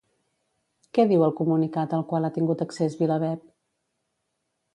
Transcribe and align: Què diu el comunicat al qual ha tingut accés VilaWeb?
Què 0.97 1.03
diu 1.11 1.25
el 1.27 1.35
comunicat 1.39 1.93
al 1.99 2.07
qual 2.13 2.25
ha 2.25 2.33
tingut 2.39 2.65
accés 2.67 2.97
VilaWeb? 3.03 3.45